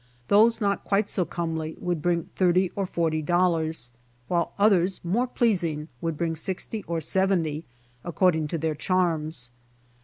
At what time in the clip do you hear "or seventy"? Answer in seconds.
6.87-7.65